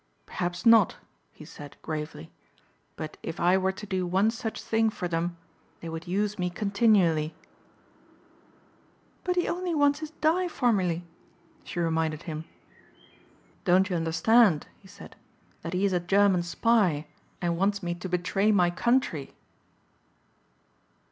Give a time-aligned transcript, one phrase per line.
[0.25, 0.95] "Perhaps not,"
[1.31, 2.31] he said gravely,
[2.95, 5.37] "but if I were to do one such thing for them
[5.79, 7.35] they would use me continually."
[9.23, 11.03] "But he only wants his dye formulae,"
[11.63, 12.45] she reminded him.
[13.63, 15.15] "Don't you understand," he said,
[15.61, 17.05] "that he is a German spy
[17.39, 19.35] and wants me to betray my country?"